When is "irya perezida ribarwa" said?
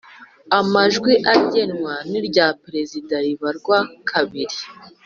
2.17-3.77